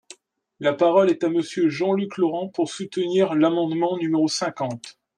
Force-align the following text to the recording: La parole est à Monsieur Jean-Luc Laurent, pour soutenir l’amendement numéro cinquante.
La 0.59 0.73
parole 0.73 1.11
est 1.11 1.23
à 1.23 1.29
Monsieur 1.29 1.69
Jean-Luc 1.69 2.17
Laurent, 2.17 2.47
pour 2.49 2.71
soutenir 2.71 3.35
l’amendement 3.35 3.97
numéro 3.97 4.27
cinquante. 4.27 4.97